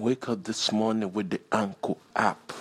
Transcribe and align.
Wake 0.00 0.28
up 0.28 0.44
this 0.44 0.70
morning 0.70 1.12
with 1.12 1.30
the 1.30 1.40
ankle 1.50 1.98
app. 2.14 2.52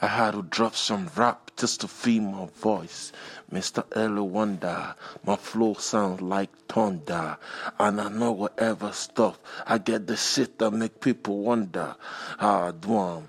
I 0.00 0.06
had 0.06 0.30
to 0.30 0.42
drop 0.42 0.74
some 0.74 1.10
rap 1.14 1.50
just 1.54 1.82
to 1.82 1.88
feed 1.88 2.22
my 2.22 2.46
voice. 2.46 3.12
Mr. 3.52 3.84
Elli 3.94 4.22
Wonder, 4.22 4.94
my 5.22 5.36
flow 5.36 5.74
sounds 5.74 6.22
like 6.22 6.48
thunder. 6.66 7.36
And 7.78 8.00
I 8.00 8.08
know 8.08 8.32
whatever 8.32 8.90
stuff, 8.92 9.38
I 9.66 9.76
get 9.76 10.06
the 10.06 10.16
shit 10.16 10.58
that 10.60 10.70
make 10.70 11.02
people 11.02 11.40
wonder 11.40 11.94
do 12.40 12.98
'em. 12.98 13.28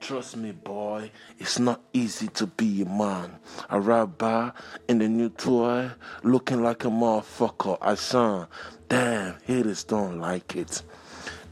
Trust 0.00 0.36
me, 0.36 0.50
boy, 0.50 1.12
it's 1.38 1.60
not 1.60 1.80
easy 1.92 2.26
to 2.28 2.48
be 2.48 2.82
a 2.82 2.86
man. 2.86 3.38
I 3.70 3.76
ride 3.76 4.18
by 4.18 4.50
in 4.88 4.98
the 4.98 5.08
new 5.08 5.28
toy, 5.28 5.92
looking 6.24 6.60
like 6.60 6.84
a 6.84 6.88
motherfucker. 6.88 7.78
I 7.80 7.94
sound, 7.94 8.48
damn, 8.88 9.36
haters 9.44 9.84
don't 9.84 10.18
like 10.18 10.56
it. 10.56 10.82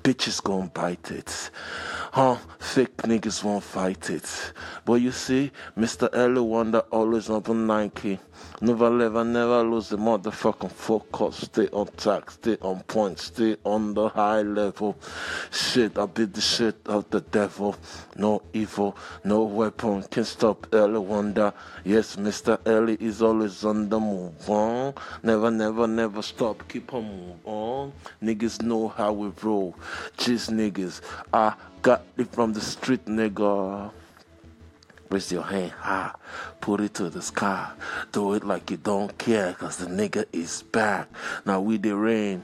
Bitches 0.05 0.43
gon' 0.43 0.69
bite 0.75 1.13
it. 1.13 1.51
Huh? 2.15 2.37
Fake 2.61 2.97
niggas 2.99 3.43
won't 3.43 3.65
fight 3.65 4.09
it. 4.09 4.53
But 4.85 5.03
you 5.03 5.11
see, 5.11 5.51
Mr. 5.77 6.09
Elli 6.15 6.41
Wonder 6.41 6.79
always 6.93 7.29
on 7.29 7.67
Nike. 7.67 8.21
Never 8.61 9.03
ever, 9.03 9.25
never 9.25 9.65
lose 9.65 9.89
the 9.89 9.97
motherfucking 9.97 10.71
focus. 10.71 11.39
Stay 11.39 11.67
on 11.73 11.89
track, 11.97 12.31
stay 12.31 12.57
on 12.63 12.83
point, 12.85 13.19
stay 13.19 13.57
on 13.65 13.95
the 13.95 14.09
high 14.11 14.43
level. 14.43 14.97
Shit, 15.51 15.99
I 15.99 16.07
beat 16.07 16.35
the 16.35 16.41
shit 16.41 16.77
of 16.87 17.11
the 17.11 17.21
devil. 17.21 17.75
No 18.15 18.43
evil, 18.53 18.97
no 19.25 19.43
weapon 19.43 20.05
can 20.05 20.25
stop 20.25 20.73
Elli 20.73 21.01
Wonder. 21.01 21.53
Yes, 21.83 22.15
Mr. 22.15 22.65
Elli 22.65 22.97
is 23.01 23.23
always 23.23 23.65
on 23.65 23.89
the 23.89 23.99
move 23.99 24.49
on. 24.49 24.95
Never, 25.25 25.51
never, 25.51 25.89
never 25.89 26.23
stop, 26.23 26.63
keep 26.69 26.95
on 26.95 27.05
move 27.05 27.37
on. 27.45 27.93
Niggas 28.23 28.63
know 28.63 28.87
how 28.87 29.13
we 29.13 29.33
roll. 29.43 29.75
Cheese 30.17 30.49
niggas, 30.49 31.01
I 31.33 31.55
got 31.85 32.03
it 32.17 32.33
from 32.33 32.55
the 32.55 32.63
street, 32.63 33.05
nigga. 33.05 33.93
Raise 35.11 35.31
your 35.31 35.43
hand 35.43 35.71
high, 35.73 36.15
put 36.63 36.81
it 36.81 36.95
to 36.95 37.11
the 37.11 37.21
sky. 37.21 37.71
Do 38.11 38.33
it 38.33 38.43
like 38.43 38.71
you 38.71 38.79
don't 38.79 39.17
care, 39.19 39.53
cause 39.53 39.77
the 39.77 39.85
nigga 39.85 40.25
is 40.33 40.63
back. 40.63 41.11
Now 41.45 41.61
we 41.61 41.77
the 41.77 41.95
rain. 41.95 42.43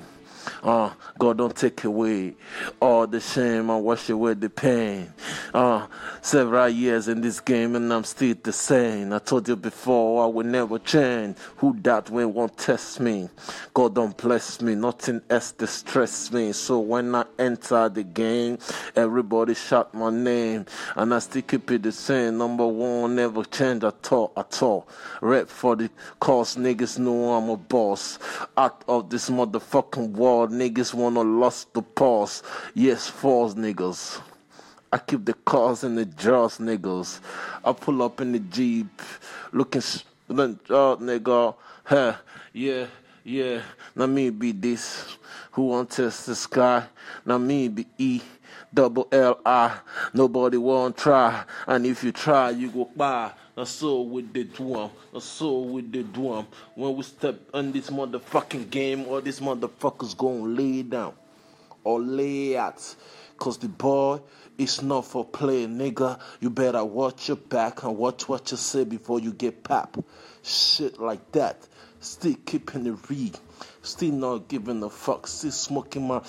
Uh, 0.63 0.91
God 1.19 1.39
don't 1.39 1.57
take 1.57 1.85
away 1.85 2.35
all 2.81 3.07
the 3.07 3.21
shame 3.21 3.71
and 3.71 3.85
wash 3.85 4.09
away 4.11 4.35
the 4.35 4.51
pain. 4.51 5.13
Uh, 5.53 5.87
several 6.23 6.69
years 6.69 7.09
in 7.09 7.21
this 7.21 7.41
game 7.41 7.77
and 7.77 7.93
I'm 7.93 8.05
still 8.05 8.35
the 8.43 8.53
same. 8.53 9.13
I 9.13 9.19
told 9.19 9.49
you 9.49 9.57
before 9.57 10.25
I 10.25 10.27
will 10.27 10.47
never 10.47 10.79
change. 10.79 11.37
Who 11.57 11.77
that 11.83 12.11
way 12.11 12.25
won't 12.25 12.57
test 12.57 13.01
me? 13.01 13.29
God 13.75 13.95
don't 13.95 14.17
bless 14.17 14.61
me, 14.61 14.75
nothing 14.75 15.21
else 15.31 15.53
distress 15.53 16.33
me. 16.33 16.53
So 16.53 16.81
when 16.81 17.15
I 17.15 17.25
enter 17.39 17.89
the 17.89 18.03
game, 18.03 18.59
everybody 18.97 19.55
shout 19.55 19.95
my 19.95 20.11
name 20.11 20.67
and 20.97 21.15
I 21.15 21.19
still 21.19 21.43
keep 21.43 21.71
it 21.71 21.83
the 21.83 21.93
same. 21.93 22.39
Number 22.39 22.67
one, 22.67 23.17
never 23.17 23.45
change 23.45 23.85
at 23.85 24.13
all, 24.13 24.33
at 24.37 24.63
all. 24.63 24.89
Rep 25.21 25.49
for 25.49 25.77
the 25.77 25.91
cause, 26.19 26.57
niggas 26.57 26.99
know 26.99 27.33
I'm 27.35 27.49
a 27.49 27.57
boss. 27.57 28.19
Out 28.57 28.85
of 28.89 29.11
this 29.11 29.31
motherfucking 29.31 30.13
world, 30.13 30.30
niggas 30.49 30.95
wanna 30.95 31.23
lost 31.23 31.73
the 31.75 31.83
pause. 31.83 32.43
Yes, 32.75 33.09
false 33.09 33.55
niggas. 33.55 34.21
I 34.93 34.99
keep 34.99 35.25
the 35.25 35.35
cars 35.35 35.85
in 35.85 35.95
the 35.95 36.05
jaws, 36.05 36.59
niggas. 36.59 37.21
I 37.65 37.73
pull 37.73 38.03
up 38.03 38.21
in 38.21 38.33
the 38.33 38.41
Jeep, 38.41 39.03
looking 39.53 39.81
student 39.81 40.61
out, 40.71 40.71
oh, 40.71 40.97
nigga. 41.01 41.55
Huh, 41.85 42.17
yeah, 42.53 42.87
yeah. 43.23 43.63
Now 43.95 44.07
me 44.07 44.31
be 44.31 44.53
this. 44.53 45.17
Who 45.53 45.67
want 45.67 45.91
test 45.91 46.27
the 46.27 46.35
sky? 46.35 46.87
Now 47.25 47.39
me 47.39 47.69
be 47.69 47.87
E. 47.99 48.21
Double 48.73 49.09
L 49.11 49.41
I. 49.45 49.79
Nobody 50.15 50.57
won't 50.57 50.97
try. 50.97 51.45
And 51.67 51.87
if 51.87 52.05
you 52.05 52.13
try, 52.13 52.51
you 52.51 52.71
go 52.71 52.91
buy. 52.95 53.33
That's 53.57 53.71
so 53.71 54.03
with 54.03 54.33
the 54.33 54.45
drum. 54.45 54.91
That's 55.13 55.25
so 55.25 55.59
with 55.61 55.91
the 55.91 56.05
drum. 56.05 56.47
When 56.77 56.97
we 56.97 57.03
step 57.03 57.41
on 57.53 57.73
this 57.73 57.91
motherfucking 57.91 58.71
game, 58.71 59.07
all 59.07 59.21
these 59.21 59.41
motherfuckers 59.41 60.17
gonna 60.17 60.45
lay 60.45 60.83
down 60.83 61.15
or 61.83 62.01
lay 62.01 62.57
out. 62.57 62.95
Cause 63.39 63.59
the 63.59 63.69
boy 63.69 64.21
is 64.57 64.83
not 64.83 65.07
for 65.07 65.25
play, 65.25 65.67
nigga. 65.67 66.21
You 66.41 66.51
better 66.51 66.85
watch 66.85 67.29
your 67.29 67.39
back 67.39 67.83
and 67.83 67.97
watch 67.97 68.29
what 68.29 68.51
you 68.51 68.57
say 68.57 68.85
before 68.85 69.19
you 69.19 69.33
get 69.33 69.65
pap. 69.65 69.97
Shit 70.43 71.01
like 71.01 71.33
that. 71.33 71.67
Still 72.01 72.37
keeping 72.47 72.85
the 72.85 72.93
read. 73.09 73.39
Still 73.83 74.13
not 74.13 74.49
giving 74.49 74.83
a 74.83 74.91
fuck. 74.91 75.27
Still 75.27 75.51
smoking 75.51 76.07
my 76.07 76.21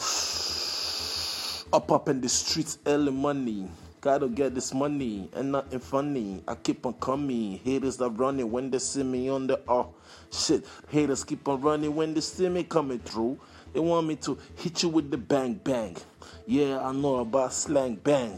up 1.74 1.92
up 1.92 2.09
in 2.09 2.20
the 2.20 2.30
streets 2.30 2.78
early 2.86 3.12
money. 3.12 3.68
Gotta 4.02 4.28
get 4.28 4.56
this 4.56 4.74
money 4.74 5.30
and 5.34 5.52
nothing 5.52 5.80
funny. 5.80 6.44
I 6.48 6.56
keep 6.56 6.86
on 6.86 6.94
coming. 6.96 7.59
Haters 7.59 8.02
are 8.02 8.09
running 8.09 8.52
when 8.52 8.72
they 8.72 8.80
see 8.80 9.04
me 9.04 9.30
on 9.30 9.48
the 9.48 9.59
oh 9.68 9.94
shit. 10.32 10.66
Haters 10.90 11.24
keep 11.24 11.48
on 11.48 11.62
running 11.62 11.96
when 11.96 12.14
they 12.14 12.22
see 12.22 12.50
me 12.50 12.64
coming 12.64 13.00
through. 13.00 13.40
They 13.74 13.80
want 13.80 14.08
me 14.08 14.16
to 14.18 14.38
hit 14.58 14.84
you 14.84 14.90
with 14.90 15.12
the 15.12 15.18
bang 15.18 15.54
bang. 15.54 15.96
Yeah, 16.46 16.80
I 16.80 16.92
know 16.92 17.18
about 17.18 17.54
slang 17.54 17.96
bang. 17.96 18.38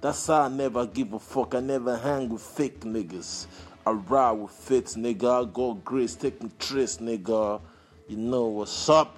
That's 0.00 0.28
how 0.28 0.42
I 0.42 0.48
never 0.48 0.86
give 0.86 1.12
a 1.12 1.18
fuck. 1.18 1.54
I 1.54 1.60
never 1.60 1.98
hang 1.98 2.30
with 2.30 2.40
fake 2.40 2.80
niggas. 2.80 3.46
I 3.84 3.90
ride 3.90 4.32
with 4.32 4.52
fits, 4.52 4.96
nigga. 4.96 5.42
I 5.42 5.52
go 5.52 5.74
grace, 5.74 6.14
take 6.14 6.42
me 6.42 6.50
trace, 6.58 6.98
nigga. 6.98 7.60
You 8.08 8.16
know 8.16 8.46
what's 8.46 8.88
up? 8.88 9.16